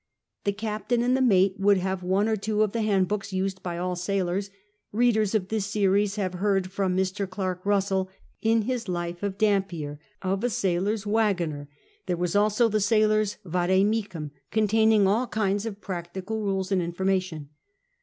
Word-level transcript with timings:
The 0.45 0.51
captain 0.51 1.03
and 1.03 1.15
the 1.15 1.21
mate 1.21 1.59
would 1.59 1.77
liave 1.77 2.01
one 2.01 2.27
or 2.27 2.35
two 2.35 2.63
of 2.63 2.71
the 2.71 2.81
handbooks 2.81 3.31
used 3.31 3.61
by 3.61 3.77
all 3.77 3.93
sailoi 3.95 4.39
s; 4.39 4.49
readers 4.91 5.35
of 5.35 5.49
this 5.49 5.67
senes 5.67 6.17
liavc 6.17 6.39
heal'd 6.39 6.71
from 6.71 6.97
Mr. 6.97 7.29
Chirk 7.31 7.63
JiiisscII, 7.63 8.07
in 8.41 8.63
his 8.63 8.87
Life 8.87 9.21
of 9.21 9.37
Dumpier, 9.37 9.99
of 10.23 10.43
a 10.43 10.47
sailor^s 10.47 11.05
IKaggoneri 11.05 11.67
there 12.07 12.17
was 12.17 12.35
also 12.35 12.67
the 12.67 12.79
sailor^s 12.79 13.35
Fade 13.43 13.85
Memim, 13.85 14.31
containing 14.49 15.05
all 15.05 15.27
kinds 15.27 15.67
of 15.67 15.79
jimctical 15.81 16.41
rules 16.41 16.71
and 16.71 16.81
inform 16.81 17.09
ation. 17.11 17.49